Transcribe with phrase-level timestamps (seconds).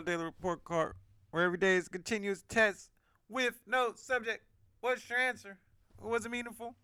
[0.00, 0.94] my daily report card,
[1.30, 2.88] where every day is continuous test
[3.28, 4.44] with no subject.
[4.80, 5.58] What's your answer?
[6.00, 6.74] Was it meaningful?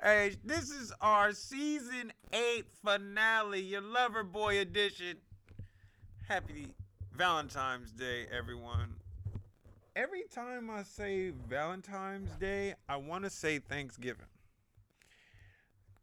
[0.00, 5.16] Hey, this is our season eight finale, your lover boy edition.
[6.28, 6.68] Happy
[7.12, 8.94] Valentine's Day, everyone.
[9.96, 14.26] Every time I say Valentine's Day, I want to say Thanksgiving.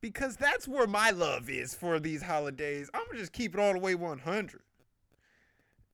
[0.01, 2.90] Because that's where my love is for these holidays.
[2.93, 4.62] I'm gonna just keep it all the way 100.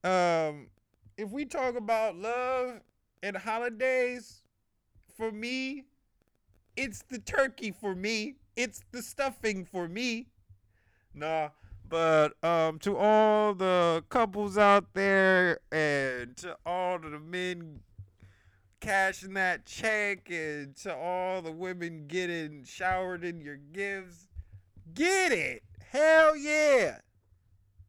[0.05, 0.67] Um,
[1.17, 2.81] if we talk about love
[3.23, 4.43] and holidays,
[5.17, 5.85] for me,
[6.77, 8.35] it's the turkey for me.
[8.55, 10.27] It's the stuffing for me.
[11.15, 11.49] Nah,
[11.89, 17.79] but um, to all the couples out there and to all the men
[18.81, 24.27] cashing that check and to all the women getting showered in your gifts,
[24.93, 25.63] get it.
[25.91, 26.99] Hell yeah.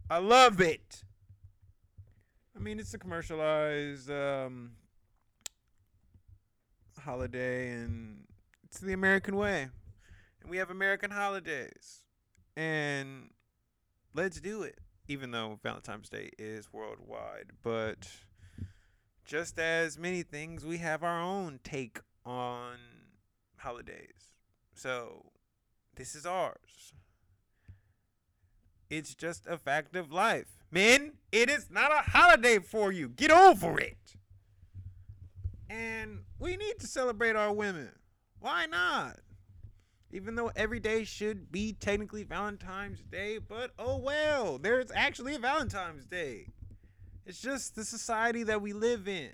[0.09, 1.05] I love it.
[2.57, 4.73] I mean, it's a commercialized um,
[6.99, 8.25] holiday, and
[8.65, 9.69] it's the American way.
[10.41, 12.03] And we have American holidays.
[12.57, 13.29] And
[14.15, 14.79] let's do it.
[15.07, 17.51] Even though Valentine's Day is worldwide.
[17.63, 18.09] But
[19.25, 22.77] just as many things, we have our own take on
[23.59, 24.31] holidays.
[24.75, 25.27] So
[25.95, 26.95] this is ours.
[28.89, 30.56] It's just a fact of life.
[30.71, 33.09] Men, it is not a holiday for you.
[33.09, 33.97] Get over it.
[35.69, 37.91] And we need to celebrate our women.
[38.41, 39.19] Why not?
[40.13, 45.39] Even though every day should be technically Valentine's Day, but oh well, there's actually a
[45.39, 46.53] Valentine's Day.
[47.27, 49.33] It's just the society that we live in.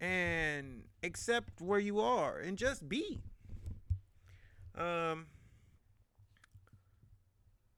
[0.00, 3.22] And accept where you are and just be.
[4.76, 5.26] Um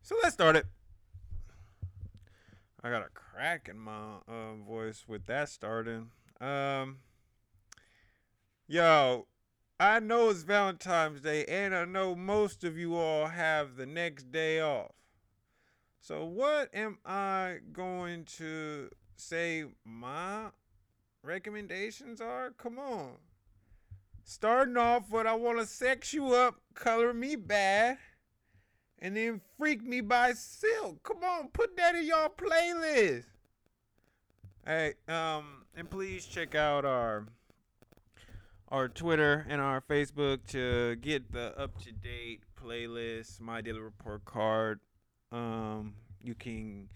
[0.03, 0.67] so let's start it.
[2.87, 6.11] I got a crack in my uh, voice with that starting.
[6.41, 6.99] Um,
[8.69, 9.27] yo,
[9.81, 14.31] I know it's Valentine's Day, and I know most of you all have the next
[14.31, 14.93] day off.
[16.01, 20.51] So, what am I going to say my
[21.25, 22.53] recommendations are?
[22.57, 23.15] Come on.
[24.23, 27.97] Starting off what I want to sex you up, Color Me Badd
[28.99, 31.03] and then Freak Me by Silk.
[31.03, 33.25] Come on, put that in your playlist.
[34.65, 37.27] Hey, um, and please check out our
[38.69, 44.25] our Twitter and our Facebook to get the up to date playlist, my daily report
[44.25, 44.81] card.
[45.31, 46.89] Um, you can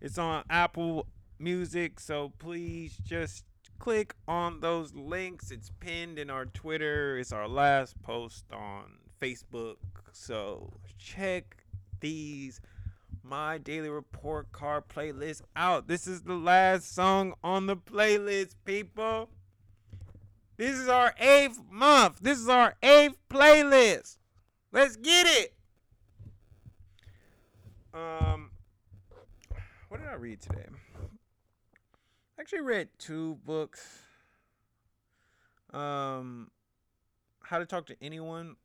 [0.00, 1.06] it's on Apple
[1.38, 3.44] Music, so please just
[3.78, 5.50] click on those links.
[5.50, 7.18] It's pinned in our Twitter.
[7.18, 9.76] It's our last post on Facebook.
[10.20, 11.64] So check
[12.00, 12.60] these
[13.22, 15.86] my daily report card playlist out.
[15.86, 19.30] This is the last song on the playlist, people.
[20.56, 22.18] This is our eighth month.
[22.20, 24.18] This is our eighth playlist.
[24.72, 25.54] Let's get it.
[27.94, 28.50] Um,
[29.88, 30.66] what did I read today?
[32.36, 34.00] I actually read two books.
[35.72, 36.50] Um,
[37.42, 38.56] How to Talk to Anyone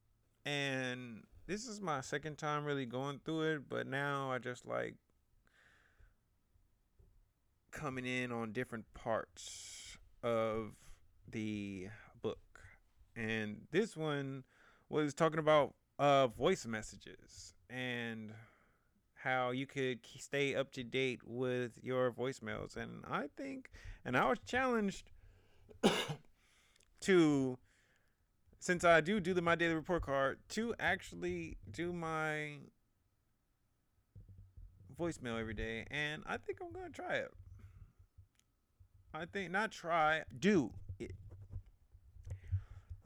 [0.46, 4.96] and this is my second time really going through it, but now I just like
[7.72, 10.72] coming in on different parts of
[11.30, 11.88] the
[12.22, 12.40] book.
[13.16, 14.44] And this one
[14.90, 18.32] was talking about uh voice messages and
[19.16, 23.70] how you could stay up to date with your voicemails and I think
[24.04, 25.12] and I was challenged
[27.02, 27.58] to
[28.64, 32.60] since I do do the my daily report card to actually do my
[34.98, 37.32] voicemail every day, and I think I'm gonna try it.
[39.14, 41.12] I think not try, do it.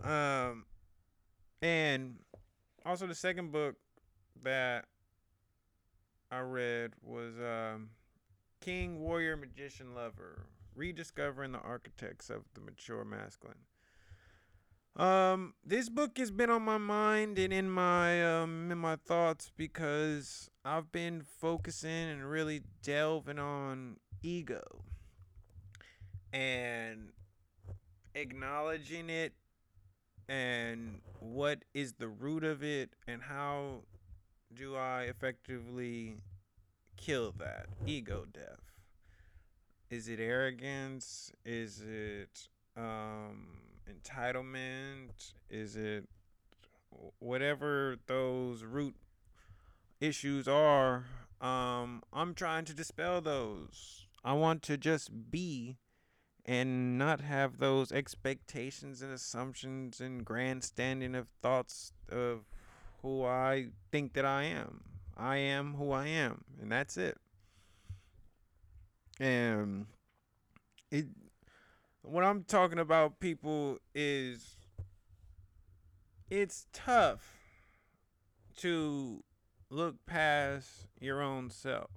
[0.03, 0.65] Um,
[1.63, 2.19] and
[2.85, 3.77] also the second book
[4.43, 4.85] that
[6.29, 7.89] I read was um,
[8.61, 10.45] King, Warrior, Magician, Lover:
[10.75, 13.57] Rediscovering the Architects of the Mature Masculine.
[14.97, 19.51] Um, this book has been on my mind and in my um in my thoughts
[19.55, 24.81] because I've been focusing and really delving on ego
[26.33, 27.09] and
[28.15, 29.33] acknowledging it
[30.27, 33.83] and what is the root of it and how
[34.51, 36.17] do I effectively
[36.95, 38.73] kill that ego death?
[39.91, 41.31] Is it arrogance?
[41.45, 45.33] Is it um entitlement?
[45.49, 46.05] Is it
[47.19, 48.95] whatever those root
[49.99, 51.05] issues are?
[51.41, 54.07] Um, I'm trying to dispel those.
[54.23, 55.77] I want to just be
[56.45, 62.45] and not have those expectations and assumptions and grandstanding of thoughts of
[63.01, 64.83] who I think that I am.
[65.15, 67.17] I am who I am, and that's it.
[69.19, 69.87] And
[70.91, 71.07] it
[72.09, 74.55] what I'm talking about people is
[76.29, 77.37] it's tough
[78.57, 79.23] to
[79.69, 81.91] look past your own self.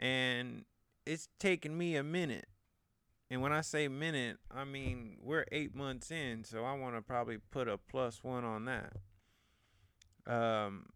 [0.00, 0.64] And
[1.06, 2.46] it's taken me a minute.
[3.30, 7.02] And when I say minute, I mean we're eight months in, so I want to
[7.02, 8.92] probably put a plus one on that.
[10.26, 10.86] Um,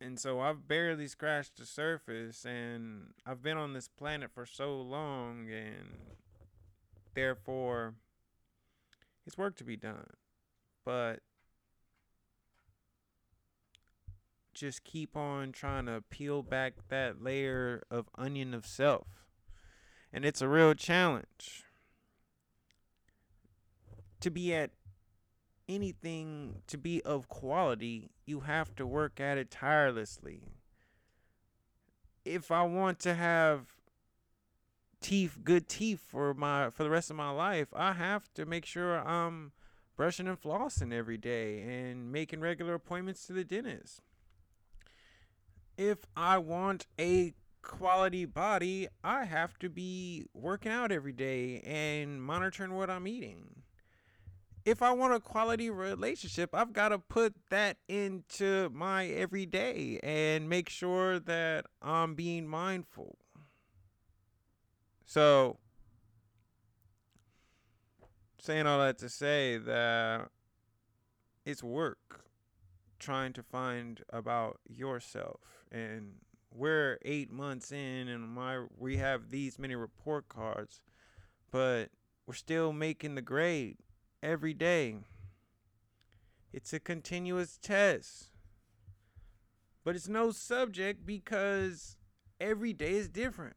[0.00, 4.80] and so I've barely scratched the surface, and I've been on this planet for so
[4.80, 5.96] long, and
[7.14, 7.94] therefore,
[9.26, 10.06] it's work to be done.
[10.84, 11.20] But
[14.54, 19.06] just keep on trying to peel back that layer of onion of self.
[20.12, 21.64] And it's a real challenge
[24.20, 24.70] to be at
[25.68, 30.42] anything to be of quality, you have to work at it tirelessly.
[32.24, 33.66] If I want to have
[35.00, 38.64] teeth, good teeth for my for the rest of my life, I have to make
[38.64, 39.52] sure I'm
[39.96, 44.02] brushing and flossing every day and making regular appointments to the dentist
[45.78, 52.22] if I want a quality body, I have to be working out every day and
[52.22, 53.62] monitoring what I'm eating.
[54.64, 60.48] If I want a quality relationship, I've got to put that into my everyday and
[60.48, 63.16] make sure that I'm being mindful.
[65.08, 65.56] So,
[68.38, 70.28] saying all that to say that
[71.46, 72.24] it's work
[72.98, 75.40] trying to find about yourself
[75.72, 76.16] and
[76.52, 80.82] we're eight months in and my we have these many report cards
[81.50, 81.86] but
[82.26, 83.78] we're still making the grade
[84.22, 84.98] every day.
[86.52, 88.30] It's a continuous test.
[89.84, 91.96] But it's no subject because
[92.38, 93.56] every day is different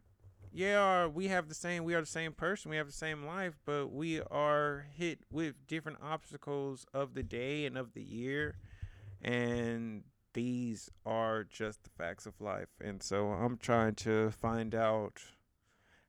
[0.51, 3.57] yeah we have the same we are the same person we have the same life
[3.65, 8.55] but we are hit with different obstacles of the day and of the year
[9.21, 10.03] and
[10.33, 12.69] these are just the facts of life.
[12.79, 15.21] And so I'm trying to find out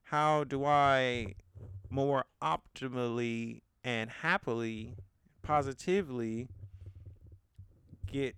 [0.03, 1.35] how do I
[1.89, 4.95] more optimally and happily,
[5.41, 6.47] positively
[8.05, 8.35] get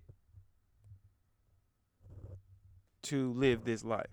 [3.02, 4.06] to live this life.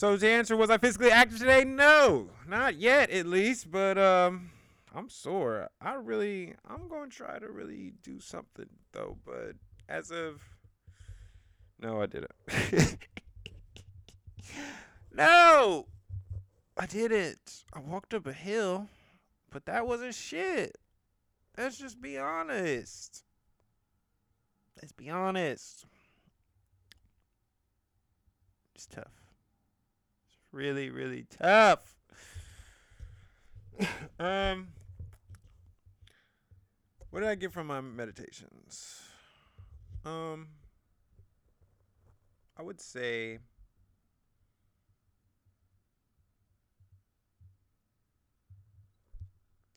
[0.00, 1.62] So the answer was I physically active today?
[1.62, 4.48] No, not yet at least, but um
[4.94, 5.68] I'm sore.
[5.78, 9.56] I really, I'm going to try to really do something though, but
[9.90, 10.40] as of,
[11.78, 12.32] no, I didn't.
[15.12, 15.84] no,
[16.78, 17.64] I didn't.
[17.74, 18.88] I walked up a hill,
[19.50, 20.78] but that wasn't shit.
[21.58, 23.22] Let's just be honest.
[24.80, 25.84] Let's be honest.
[28.74, 29.19] It's tough.
[30.52, 31.94] Really, really tough.
[34.18, 34.68] um
[37.10, 39.00] what did I get from my meditations?
[40.04, 40.48] Um,
[42.56, 43.38] I would say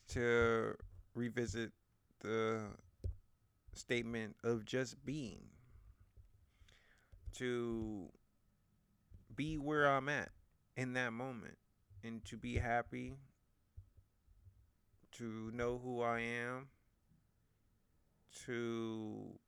[0.10, 0.76] to
[1.16, 1.72] revisit
[2.20, 2.62] the
[3.74, 5.42] statement of just being,
[7.38, 8.10] to
[9.36, 10.30] be where I'm at
[10.76, 11.58] in that moment,
[12.04, 13.16] and to be happy,
[15.14, 16.68] to know who I am
[18.46, 19.40] to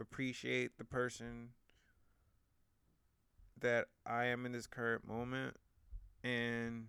[0.00, 1.50] appreciate the person
[3.60, 5.56] that I am in this current moment
[6.24, 6.86] and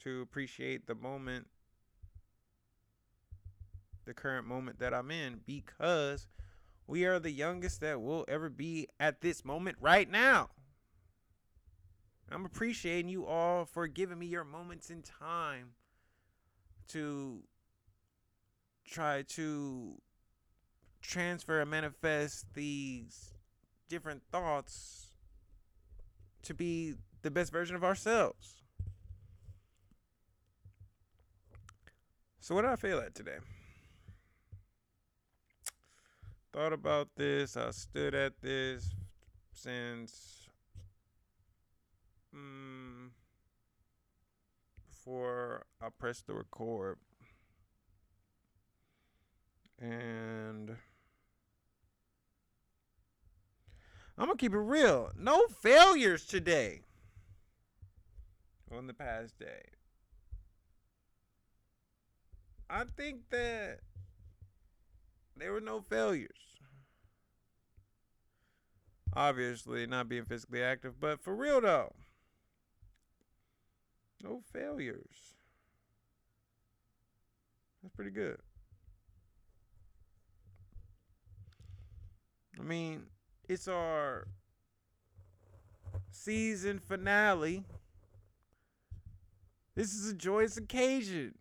[0.00, 1.46] to appreciate the moment
[4.04, 6.26] the current moment that I'm in because
[6.86, 10.50] we are the youngest that will ever be at this moment right now.
[12.32, 15.70] I'm appreciating you all for giving me your moments in time
[16.88, 17.42] to
[18.86, 20.00] try to
[21.02, 23.34] transfer and manifest these
[23.88, 25.08] different thoughts
[26.42, 28.62] to be the best version of ourselves.
[32.38, 33.38] So, what did I feel at today?
[36.52, 37.56] Thought about this.
[37.56, 38.90] I stood at this
[39.52, 40.39] since
[42.34, 43.12] um,
[44.88, 46.98] before I press the record.
[49.78, 50.76] And
[54.18, 55.10] I'm gonna keep it real.
[55.16, 56.82] No failures today.
[58.70, 59.62] On the past day.
[62.68, 63.80] I think that
[65.36, 66.28] there were no failures.
[69.16, 71.94] Obviously, not being physically active, but for real though,
[74.22, 75.34] no failures.
[77.82, 78.38] That's pretty good.
[82.58, 83.04] I mean,
[83.48, 84.26] it's our
[86.10, 87.64] season finale.
[89.74, 91.36] This is a joyous occasion.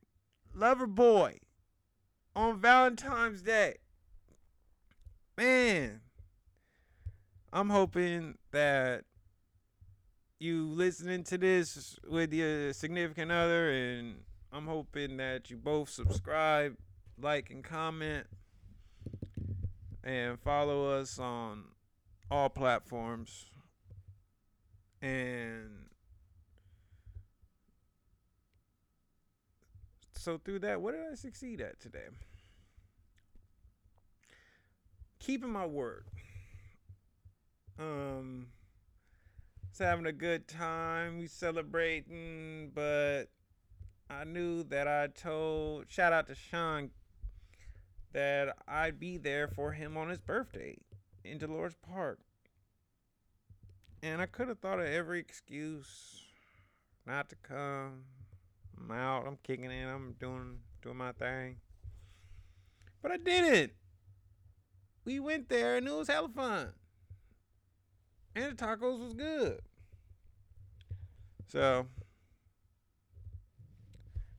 [0.55, 1.39] Lover boy
[2.35, 3.75] on Valentine's Day.
[5.37, 6.01] Man,
[7.51, 9.03] I'm hoping that
[10.39, 14.15] you listening to this with your significant other and
[14.53, 16.77] I'm hoping that you both subscribe,
[17.21, 18.25] like and comment
[20.01, 21.65] and follow us on
[22.31, 23.49] all platforms.
[25.01, 25.89] And
[30.15, 32.07] so through that, what did I succeed at today?
[35.19, 36.05] Keeping my word.
[37.77, 38.47] Um
[39.79, 41.17] having a good time.
[41.17, 43.25] We celebrating, but
[44.09, 46.89] I knew that I told shout out to Sean
[48.11, 50.77] that I'd be there for him on his birthday
[51.23, 52.19] in Dolores Park.
[54.01, 56.23] And I could have thought of every excuse
[57.05, 58.03] not to come.
[58.79, 61.57] I'm out, I'm kicking in, I'm doing doing my thing.
[63.01, 63.73] But I didn't.
[65.05, 66.73] We went there and it was hella fun.
[68.35, 69.59] And the tacos was good.
[71.49, 71.87] So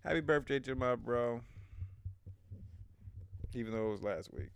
[0.05, 1.41] happy birthday to my bro
[3.55, 4.51] even though it was last week.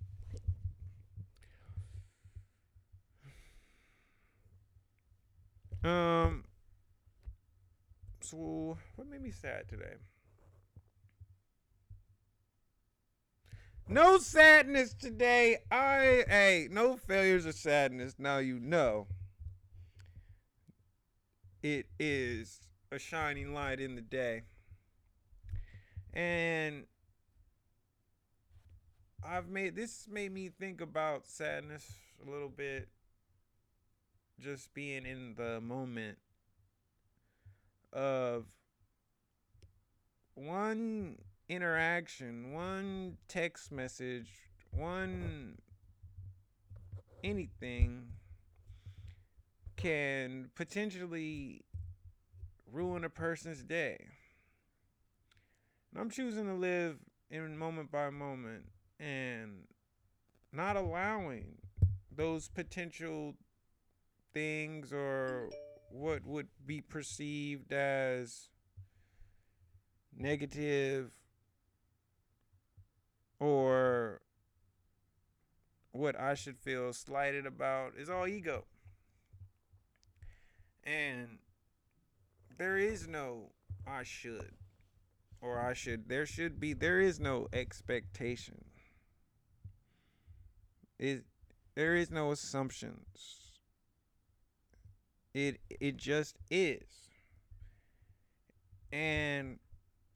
[5.82, 6.44] Um.
[8.20, 9.96] So, what made me sad today?
[13.86, 15.58] No sadness today.
[15.70, 18.14] I hey, no failures of sadness.
[18.18, 19.08] Now you know.
[21.64, 22.60] It is
[22.92, 24.42] a shining light in the day.
[26.12, 26.84] And
[29.26, 31.90] I've made this made me think about sadness
[32.22, 32.90] a little bit.
[34.38, 36.18] Just being in the moment
[37.94, 38.44] of
[40.34, 41.16] one
[41.48, 44.28] interaction, one text message,
[44.70, 45.56] one
[47.22, 48.08] anything
[49.84, 51.60] can potentially
[52.72, 54.02] ruin a person's day.
[55.92, 56.96] And I'm choosing to live
[57.30, 58.64] in moment by moment
[58.98, 59.64] and
[60.54, 61.56] not allowing
[62.10, 63.34] those potential
[64.32, 65.50] things or
[65.90, 68.48] what would be perceived as
[70.16, 71.10] negative
[73.38, 74.22] or
[75.92, 78.64] what I should feel slighted about is all ego.
[80.84, 81.38] And
[82.58, 83.50] there is no
[83.86, 84.52] I should
[85.40, 88.64] or I should there should be there is no expectation
[90.98, 91.24] it
[91.74, 93.52] there is no assumptions.
[95.32, 97.10] It it just is.
[98.92, 99.58] And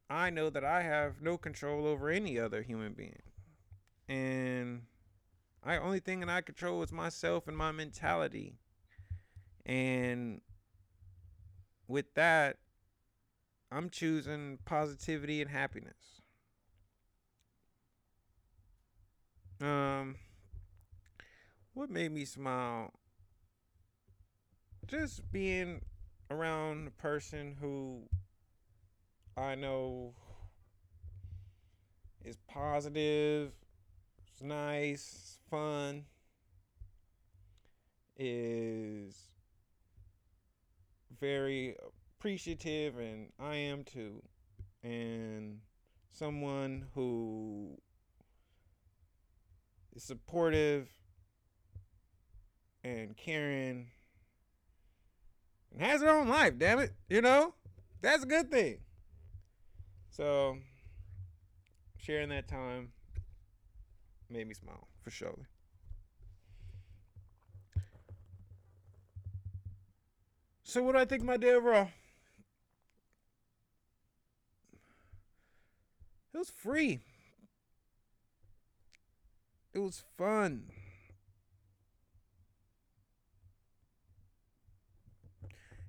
[0.08, 3.22] I know that I have no control over any other human being.
[4.08, 4.82] And
[5.64, 8.54] I only thing that I control is myself and my mentality.
[9.66, 10.40] And
[11.88, 12.58] with that,
[13.72, 16.20] I'm choosing positivity and happiness.
[19.60, 20.16] Um
[21.74, 22.92] what made me smile?
[24.86, 25.82] Just being
[26.30, 28.02] around a person who
[29.36, 30.14] I know
[32.24, 33.52] is positive,
[34.34, 36.04] is nice, fun,
[38.16, 38.87] is
[41.20, 41.76] very
[42.18, 44.22] appreciative, and I am too.
[44.82, 45.60] And
[46.12, 47.78] someone who
[49.94, 50.88] is supportive
[52.84, 53.88] and caring
[55.72, 56.92] and has her own life, damn it.
[57.08, 57.54] You know?
[58.00, 58.78] That's a good thing.
[60.10, 60.58] So
[61.98, 62.92] sharing that time
[64.30, 65.48] made me smile for sure.
[70.68, 71.88] So what do I think my day overall?
[76.34, 77.00] It was free.
[79.72, 80.64] It was fun.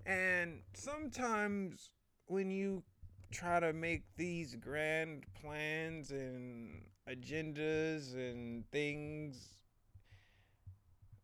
[0.05, 1.91] And sometimes
[2.27, 2.81] when you
[3.31, 9.57] try to make these grand plans and agendas and things,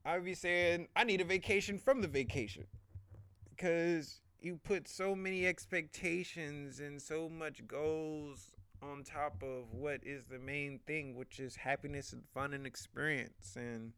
[0.04, 2.66] I'd be saying, I need a vacation from the vacation.
[3.56, 10.26] Because you put so many expectations and so much goals on top of what is
[10.26, 13.56] the main thing, which is happiness and fun and experience.
[13.56, 13.94] And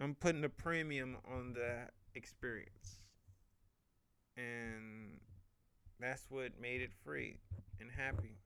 [0.00, 3.00] I'm putting a premium on that experience.
[4.36, 5.20] And
[6.00, 7.38] that's what made it free
[7.80, 8.38] and happy.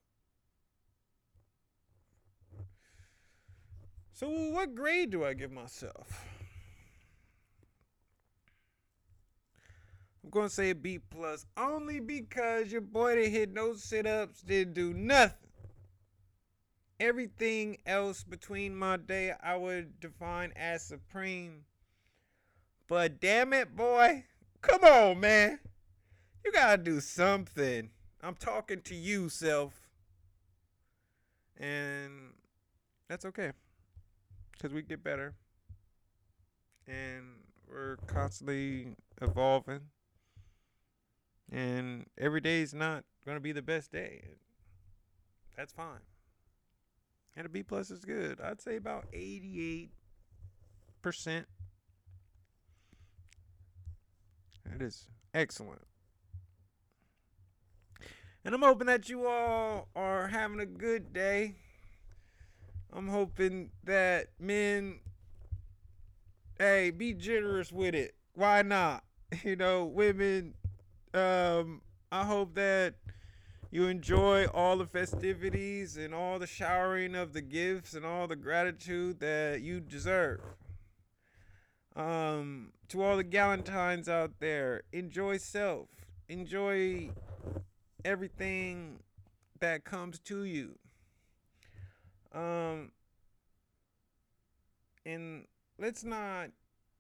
[4.13, 6.25] So, what grade do I give myself?
[10.29, 14.43] I'm gonna say a B plus only because your boy didn't hit no sit ups,
[14.43, 15.39] didn't do nothing.
[17.01, 21.65] Everything else between my day I would define as supreme.
[22.89, 24.27] But damn it, boy.
[24.61, 25.61] Come on, man.
[26.45, 27.89] You gotta do something.
[28.23, 29.89] I'm talking to you, self.
[31.57, 32.35] And
[33.09, 33.53] that's okay.
[34.53, 35.33] Because we get better.
[36.87, 37.25] And
[37.67, 38.89] we're constantly
[39.23, 39.81] evolving.
[41.51, 44.23] And every day is not going to be the best day.
[45.57, 46.01] That's fine.
[47.37, 48.41] And a B plus is good.
[48.41, 49.89] I'd say about 88%.
[51.05, 51.47] That
[54.81, 55.83] is excellent.
[58.45, 61.57] And I'm hoping that you all are having a good day.
[62.93, 65.01] I'm hoping that men,
[66.59, 68.15] hey, be generous with it.
[68.35, 69.05] Why not?
[69.45, 70.55] You know, women,
[71.19, 72.95] um, I hope that
[73.71, 78.37] you enjoy all the festivities and all the showering of the gifts and all the
[78.37, 80.41] gratitude that you deserve.
[81.95, 85.89] Um, to all the galentines out there, enjoy self.
[86.29, 87.11] Enjoy
[88.05, 89.01] everything
[89.61, 90.79] that comes to you.
[92.33, 92.93] Um,
[95.05, 95.45] and
[95.79, 96.51] let's not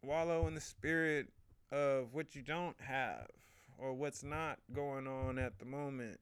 [0.02, 1.28] wallow in the spirit
[1.70, 3.28] of what you don't have
[3.78, 6.18] or what's not going on at the moment.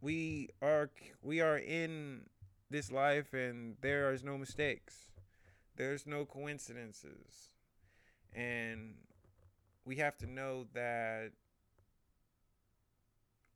[0.00, 0.90] We are
[1.22, 2.26] we are in
[2.70, 5.06] this life and there is no mistakes.
[5.76, 7.50] There's no coincidences.
[8.34, 8.94] And
[9.84, 11.30] we have to know that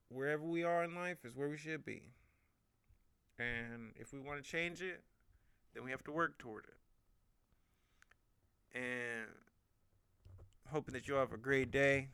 [0.08, 2.02] wherever we are in life is where we should be.
[3.38, 5.02] And if we want to change it,
[5.74, 6.74] then we have to work toward it.
[8.78, 9.28] And
[10.70, 12.08] hoping that you have a great day.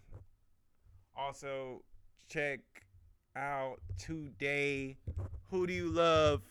[1.17, 1.83] Also,
[2.29, 2.61] check
[3.37, 4.97] out today
[5.51, 6.43] Who Do You Love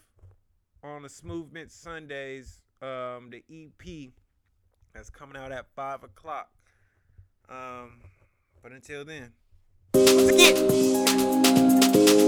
[0.84, 4.12] on the Smoothment Sundays, um, the EP
[4.94, 6.50] that's coming out at 5 o'clock.
[7.50, 8.02] Um,
[8.62, 9.32] but until then,
[9.94, 12.23] once again.